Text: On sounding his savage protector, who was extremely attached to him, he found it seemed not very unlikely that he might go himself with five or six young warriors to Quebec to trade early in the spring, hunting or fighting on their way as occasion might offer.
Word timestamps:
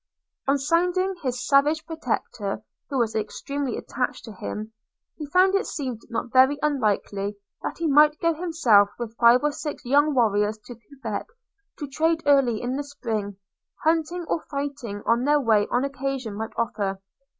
On 0.47 0.57
sounding 0.57 1.13
his 1.21 1.45
savage 1.47 1.85
protector, 1.85 2.63
who 2.89 2.97
was 2.97 3.13
extremely 3.13 3.77
attached 3.77 4.25
to 4.25 4.31
him, 4.33 4.73
he 5.15 5.27
found 5.29 5.53
it 5.53 5.67
seemed 5.67 6.01
not 6.09 6.31
very 6.33 6.57
unlikely 6.63 7.37
that 7.61 7.77
he 7.77 7.85
might 7.87 8.17
go 8.19 8.33
himself 8.33 8.89
with 8.97 9.15
five 9.17 9.43
or 9.43 9.51
six 9.51 9.85
young 9.85 10.15
warriors 10.15 10.57
to 10.65 10.73
Quebec 10.73 11.27
to 11.77 11.87
trade 11.87 12.23
early 12.25 12.59
in 12.63 12.77
the 12.77 12.83
spring, 12.83 13.37
hunting 13.83 14.25
or 14.27 14.41
fighting 14.49 15.03
on 15.05 15.23
their 15.23 15.39
way 15.39 15.67
as 15.71 15.85
occasion 15.85 16.33
might 16.33 16.53
offer. 16.57 16.99